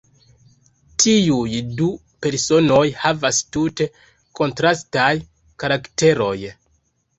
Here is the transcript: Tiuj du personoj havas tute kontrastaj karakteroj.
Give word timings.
Tiuj 1.03 1.57
du 1.81 1.89
personoj 2.27 2.81
havas 3.03 3.43
tute 3.57 3.89
kontrastaj 4.41 5.13
karakteroj. 5.67 6.35